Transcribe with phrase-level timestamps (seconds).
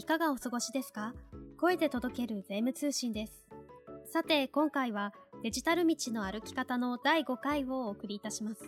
[0.00, 1.12] いかがお過ごしですか？
[1.58, 3.44] 声で届ける税務通信です。
[4.10, 8.62] さて、今回はデジタル道の歩き方の第5回をお送りいたします。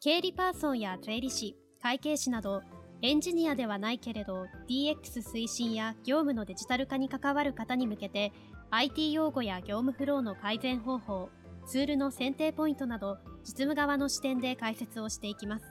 [0.00, 2.62] 経理パーソンや税理士、会計士など、
[3.02, 8.32] エンジニアではないけれど DX 推進や業務のデジタル化に関わる方に向けて
[8.70, 11.28] IT 用語や業務フローの改善方法、
[11.66, 15.66] ツールの選定ポイントなど実務側の視点で解説をしていきます。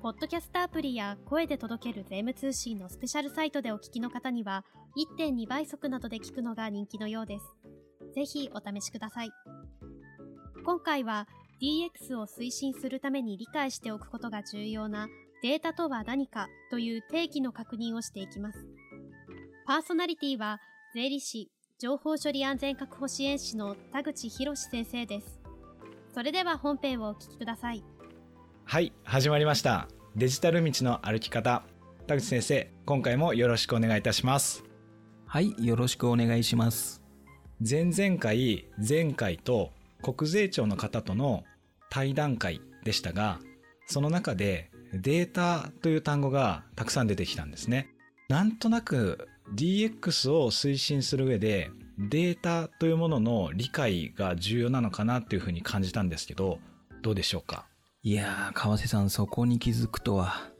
[0.00, 4.64] ポッドキャストアプリや声で届ける税務通信のスペシャルサイトでお聞きの方には
[5.18, 7.44] 1.2倍速などで聞くのが人気のようです。
[8.14, 9.30] ぜひお試しください。
[10.64, 11.26] 今回は
[11.60, 15.08] DX を推進するために理解しておくことが重要な
[15.42, 18.68] データとは何かという定義の確認をしていきます。
[19.66, 20.60] パーソナリティは
[20.94, 25.40] 税理士、情報処理安全確保支援士の田口博先生です。
[26.14, 27.82] それでは本編をお聞きください。
[28.70, 29.88] はい、始まりました。
[30.14, 31.62] デジタル道の歩き方。
[32.06, 34.62] 田口先生、今回もよろしくお願いいたします。
[35.24, 37.00] はい、よろしくお願いします。
[37.66, 41.44] 前々回、前回と国税庁の方との
[41.88, 43.40] 対談会でしたが、
[43.86, 47.88] その中でデータという単語がたくさん出てきたんですね。
[48.28, 56.58] なんとなく DX を推進する上でデータというものの理解が重要なのかなっていうふうに感じたんですけど、
[57.00, 57.64] どうでしょうか？
[58.04, 60.50] いやー、川瀬さんそこに気づくとは、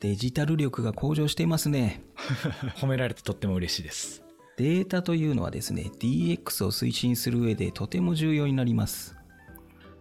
[0.00, 2.02] デジタル力が向上していますね。
[2.76, 4.22] 褒められてとっても嬉しいです。
[4.58, 9.16] データというのはですね、DX を推進する上でとても重要になります。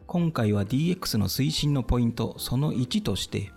[0.06, 3.54] 今回は DX の推進のポイントその1として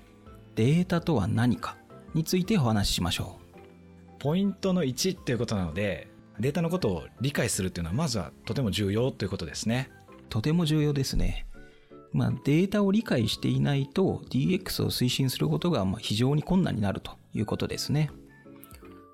[0.54, 1.76] データとは何か
[2.14, 4.20] についてお話ししましょう。
[4.20, 6.06] ポイントの1っていうことなので
[6.38, 9.90] データのことを理解するっていうのはまずはとても重要ということですね。
[10.28, 11.44] とても重要ですね。
[12.14, 18.10] まあ、データを理解していないと DX を推進することがま非常に困難になるということですね。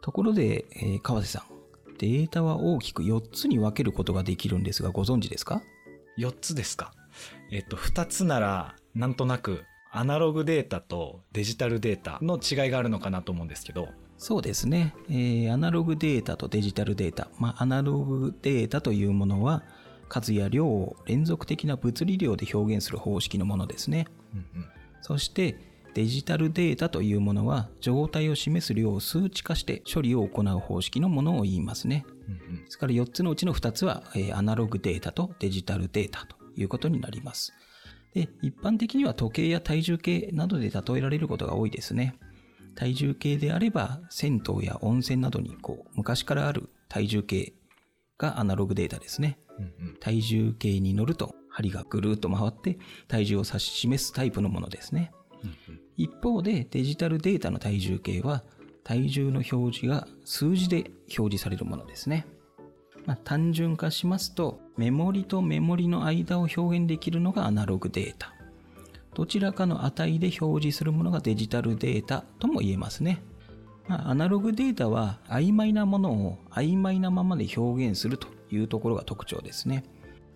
[0.02, 5.62] ところで、えー、川瀬さん、データは大きく4つに分けることができるんですがご存知ですか
[6.19, 6.92] ?4 つですか。
[7.50, 13.88] えっと、2つならなんとなくアナログデータとデジタルデータの違いがあるのかなと思うんですけど。
[14.19, 14.94] そうですね。
[15.08, 17.28] えー、アナログデータとデジタルデータ。
[17.38, 19.62] まあ、アナログデータというものは、
[20.10, 24.06] 数や量を連続的な物理量で表現する方式のものですね。
[24.34, 24.66] うんうん、
[25.00, 25.56] そして、
[25.94, 32.04] デジタルデータというものは状態を示す量を数値化して処理を行う方式のものを言いますね。
[32.28, 37.53] うんうん、ですから4つのうちの2つは、えー、アナログデータとデジタルデータということになります。
[38.15, 42.15] で、一般的には時計や体重計などで例えられることが多いですね。
[42.75, 47.53] 体重計であれば、銭湯や温泉などにこう昔からある体重計
[48.19, 49.38] がアナログデータですね。
[50.00, 52.78] 体重計に乗ると針がぐるっと回って
[53.09, 55.12] 体重を指し示すタイプのものですね。
[55.97, 58.43] 一方でデジタルデータの体重計は
[58.84, 62.26] 体重の表示が数字で表示されるものですね。
[63.06, 68.34] まあ、単純化しますと、メモリとメモリの間を表現できるのがアナログデータ。
[69.15, 73.22] どちらかの値で表示するものがデジタルデータとも言えますね。
[73.90, 79.84] まあ、アナログデータは曖昧なものを曖昧なままで表現するというところが特徴ですね。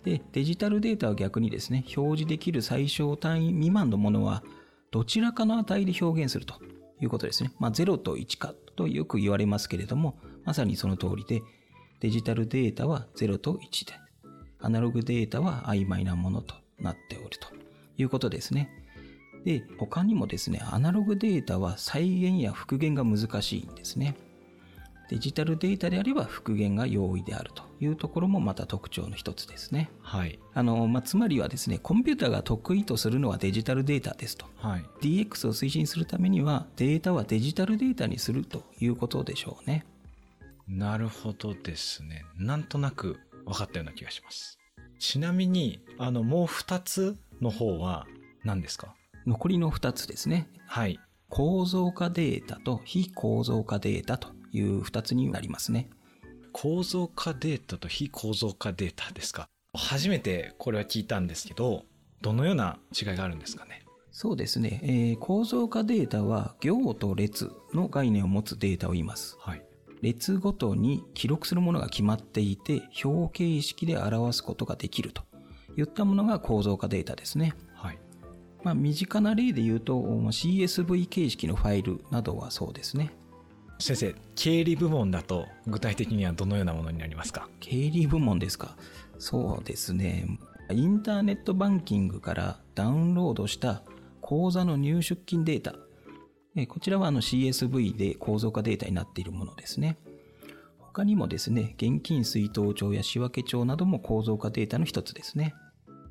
[0.03, 4.43] で、デジタルデータは逆にですね、表示できる最小単位未満のものは
[4.91, 6.55] どちらかの値で表現すると
[6.99, 7.53] いうことですね。
[7.57, 11.41] まあ、0と1かとよく言われますけれども、まさにその通りで、
[12.01, 13.93] デジタルデータは0と1で、
[14.59, 17.47] アナログデータは曖昧なものとなっておると
[17.97, 18.84] いうことですね。
[19.45, 24.17] で、他にもですね、アナログデータは再現や復元が難しいんですね。
[25.07, 29.91] デジタルデータであれば復元が容易であるというところもまた特徴の一つですね。
[30.01, 30.39] はい。
[30.55, 34.47] あの、まあ、つまりはですね、コンピューターが得意とするのはデジタルデータですと。
[34.57, 34.85] はい。
[35.01, 39.85] DX を推進するためにはデータはデジタルデータにするということでしょうね。
[40.67, 42.25] なるほどですね。
[42.39, 44.57] なんとなく分かったような気がします。
[44.97, 48.07] ちなみに、あの、もう二つの方は
[48.43, 48.95] 何ですか？
[49.25, 50.49] 残りの二つですね。
[50.67, 50.99] はい。
[51.29, 55.89] 構造化データと非構造化データという二つになりますね。
[56.51, 59.47] 構造化データと非構造化データですか？
[59.73, 61.83] 初めてこれは聞いたんですけど、
[62.21, 63.83] どのような違いがあるんですかね？
[64.11, 64.79] そうですね。
[64.83, 69.35] えー、構造化データは行と列の概念を持つデータを言います。
[69.41, 69.65] はい。
[70.01, 75.23] 列ごとに記録するものが決まっていて、表形式で表すことができると
[75.75, 77.53] いったものが構造化データですね。
[78.65, 78.75] はい。
[78.75, 83.11] まあ、身近な例で言うと、CSV 形式のファイルなどはそうですね。
[83.79, 87.49] 先生、経理部門だと具体的にはどのようなものになりますか？
[87.59, 88.77] 経理部門ですか？
[89.19, 90.27] そうですね。
[90.71, 93.83] インターネットバンキングからダウンロードした
[94.21, 95.75] 口座の入出金データ
[96.55, 99.97] えこちらはあの CSV で構造化データになっているものですね。
[100.79, 105.53] 他にもですね、現金出納帳や仕分帳なども構造化データの一つですね。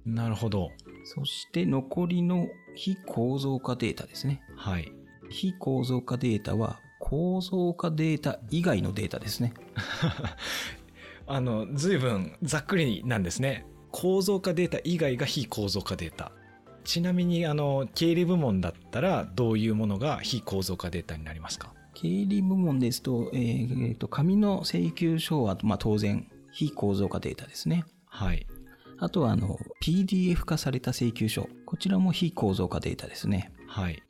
[0.05, 0.71] なるほど。
[1.05, 4.43] そして残りの非構造化データですね。
[4.57, 4.93] はい。
[5.31, 9.53] 非構造化データは構造化データ以外のデータですね。
[11.27, 13.67] あの、随分ざっくりなんですね。
[13.91, 16.33] 構造化データ以外が非構造化データ。
[16.85, 21.73] ちなみに、あの、経理部門だったら、どういうものが非構造化データになりますか？
[21.95, 27.85] 経理部門ですと、えーと紙の請求書は、まあ、当然非構造化データですね。
[28.07, 28.47] はい。
[28.99, 31.49] あとはあの PDF 化された請求書。
[31.67, 33.53] こちらも非構造化データですね。
[33.67, 34.03] はい。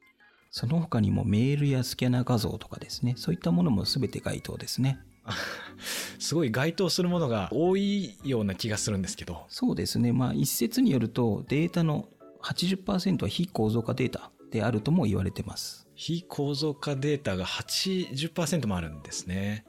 [0.50, 3.14] その他にもメールやスキャナ画像とかですね。
[3.16, 5.00] そういったものも全て該当ですね。
[6.18, 9.44] すごい該当するものが多いような気がするんですけど。
[9.48, 10.12] そうですね。
[10.12, 12.08] まあ一説によるとデータの
[12.42, 15.88] 80%は非構造化データであるとも言われてます。
[15.94, 19.64] 非構造化データが80%もあるんですね。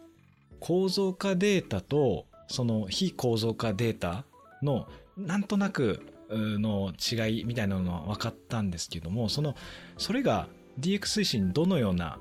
[0.59, 4.25] 構造化データとその非構造化データ
[4.61, 9.55] のなんとなくうの違いみたいなのは分かったんですけども、その、
[9.97, 10.47] それが
[10.79, 12.17] DX 推進にどのような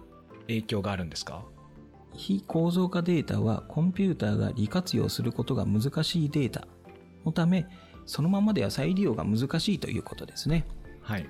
[0.46, 1.44] 影響があるんですか？
[2.12, 6.69] 非構造化データはコンピューターが利活用することが難しいデータ
[7.25, 7.67] のため、
[8.06, 10.67] そのままでは再利用が難しいということですね。
[11.00, 11.26] はい。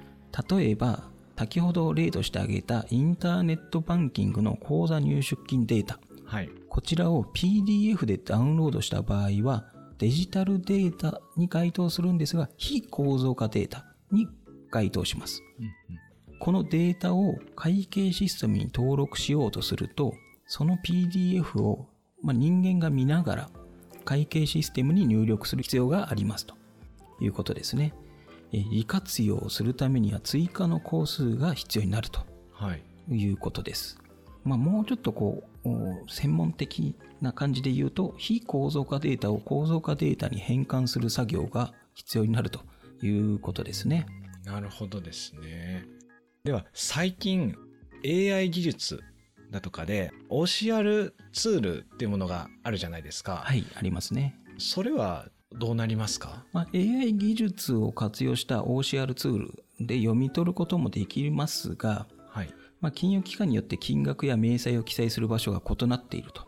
[0.51, 1.05] 例えば、
[1.39, 5.99] 先ほど例として挙げたインターネットバンキングの口座入出金データ。
[6.25, 6.51] はい。
[6.69, 9.73] こちらを PDF でダウンロードした場合は、
[10.05, 14.29] デジタルデータに該当するんですが、非構造化データに
[14.71, 15.43] 該当します。
[15.59, 15.73] うんうん
[16.41, 20.13] このデータを会計システムに登録しようとすると、
[20.47, 21.87] その PDF を、
[22.23, 23.51] まあ、人間が見ながら
[24.05, 26.55] 会計システムに入力する必要がありますと
[27.19, 27.95] いうことですね。
[28.53, 32.21] え利活用をするためには追加の工数が必要になると
[32.53, 32.83] はい。
[33.09, 33.99] いうことです。
[34.45, 42.61] まあ、もうちょっとこう、お専門的な感じで言うと、非構造化データを構造化データに変換する作業が必要になると
[43.03, 44.07] いうことですね。
[44.45, 45.87] なるほどですね。
[46.45, 47.57] では、最近
[48.05, 49.01] AI 技術
[49.51, 53.37] だとかで OCR ツールっていうものがあるじゃないですか。
[53.37, 54.39] はい、ありますね。
[54.59, 56.45] それはどうなりますか？
[56.53, 62.14] まあ、AI 技術を活用した OCR ツールで読み取ることもできますが、はい。
[62.85, 66.43] まあ、金融機関によって金額や明細を記載する場所が異なっていると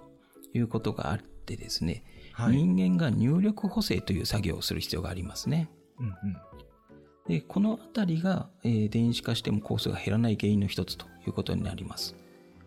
[0.52, 2.04] いうことがあってですね、
[2.34, 2.56] はい。
[2.56, 5.70] 人間が入力補正という作業をする必要がありますね。
[5.98, 6.14] うんうん。
[7.26, 12.14] で、このあたりが、えー電子化しても工数が減らない原因の一つということになります。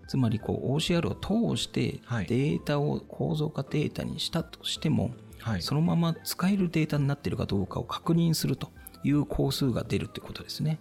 [0.08, 5.62] つまり、こう、OCR を通してはいデータを構造化データにしたとしても、はい。
[5.62, 8.72] そのまま使えるデータになっているかどうかを確認すると
[9.04, 10.80] いう工数が出るってことですね。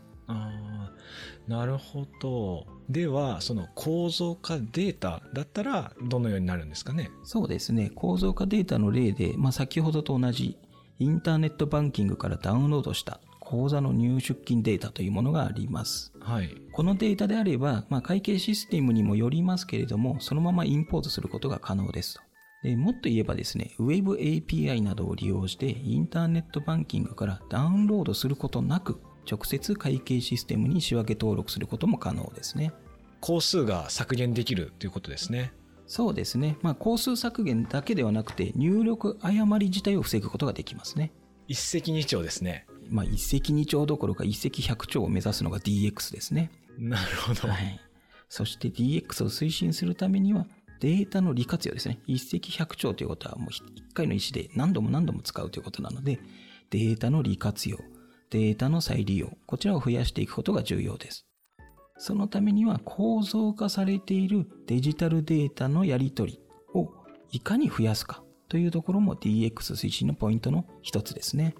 [1.49, 2.67] なるほど。
[2.89, 7.11] では、その構造化データだったらどのようになるんですかね？
[7.25, 7.91] そうですね。
[7.95, 10.59] 構造化データの例で、まあ、先ほどと同じ
[10.99, 16.13] インターネットバンキングからダウンロードした口座の入出金データというものがあります。
[16.21, 16.51] はい。
[16.73, 22.21] このデータであれば、まあ、会計システムにもよりますけれども、そのままインポートすることが可能ですと。
[22.63, 29.01] でもっと言えばですね、Web API などを利用して、インターネットバンキングからダウンロードすることなく、
[29.31, 32.73] 直接会計システムに仕分け登録することも可能ですね。
[33.21, 35.53] 工数が削減できるということですね。
[35.87, 36.57] そうですね。
[36.63, 41.13] まあ、工数削減だけではなくて、入力誤り自体を防ぐことができますね。
[41.47, 42.67] 一石二鳥ですね。
[42.91, 46.51] まあ、一石二鳥どころか一石百鳥を目指すのが DX ですね。
[46.79, 47.49] なるほど。
[47.49, 47.81] はい。
[48.29, 50.47] そして DX を推進するためには、
[50.81, 51.99] データの利活用ですね。
[52.07, 53.63] 一石百鳥ということはもう一
[53.95, 56.21] 回の石で何度も何度も使うということなので、
[56.71, 57.79] データの利活用、
[58.31, 61.27] データの再利用、こちらを増やしていくことが重要です。
[61.99, 66.41] そのためには構造化されているデジタルデータのやり取り
[66.75, 66.93] を
[67.33, 71.55] いかに増やすかというところも DX 推進のポイントの一つですね。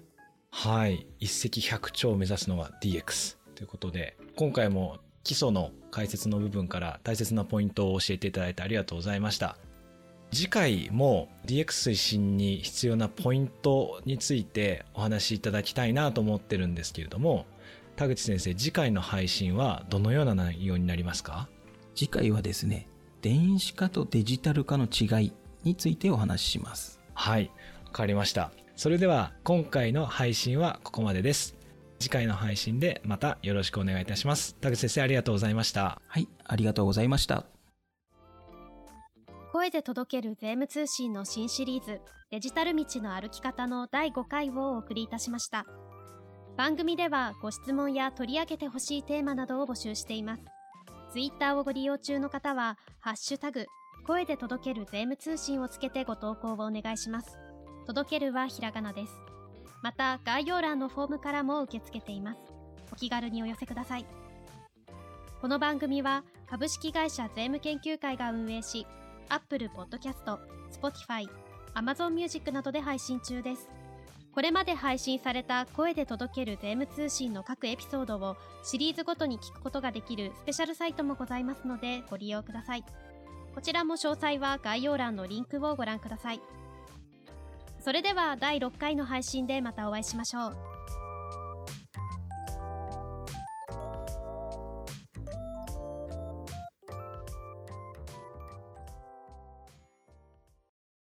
[0.51, 1.07] はい。
[1.19, 9.57] 一石百鳥を目指すのは DX ということで、今回も基礎の解説の部分から大切なポイントを教えていただいてありがとうございました。
[10.31, 17.45] 次回も DX 推進に必要なポイントについてお話しいただきたいなと思ってるんですけれども、
[17.95, 21.49] 田口先生、次回の配信はどのような内容になりますか？
[21.95, 22.87] 次回はですね、
[23.21, 25.33] 電子化とデジタル化の違い
[25.63, 26.99] についてお話しします。
[27.13, 27.51] はい。
[27.85, 28.51] わかりました。
[28.75, 31.57] それでは今回の配信はここまでです。
[31.99, 34.55] 次回の配信でまたよろしくお願いいたします。
[34.61, 36.01] 田口先生ありがとうございました。
[36.07, 37.58] はい、ありがとうございました。
[39.51, 42.01] 声で届ける税務通信の新シリーズ
[42.31, 45.65] デジタル道の歩き方の第5回をお送りいたしました
[46.57, 50.43] 番組ではご質問や取り上げてほしいテーマなどを募集しています
[51.11, 53.65] ツイッターをご利用中の方は、ハッシュタグ、
[54.05, 57.39] 声で届ける税務通信をつけてご投稿をお願いします。
[57.87, 59.13] 届けるはひらがなです。
[59.81, 62.39] また、概要欄のフォームからも受け付けています。
[62.91, 64.05] お気軽にお寄せください。
[65.41, 68.85] この番組は、株式会社税務研究会が運営し、
[69.29, 70.37] Apple Podcast、
[70.71, 71.27] Spotify、
[71.75, 73.69] Amazon Music などで配信中です。
[74.33, 82.83] これまで配信された声で届ける税務通信の各エピソードをシリーズごとに聞くことができるスペシャルサイトもございますのでご利用ください。
[83.55, 86.41] こちらも詳細は概要欄のリンクをご覧ください。
[87.79, 90.78] それでは第6回の配信でまたお会いしましょう。